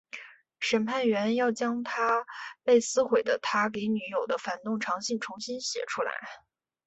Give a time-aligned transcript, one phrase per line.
[0.59, 1.83] 审判员要他将
[2.63, 6.11] 被撕毁的他给女友的反动长信重写出来。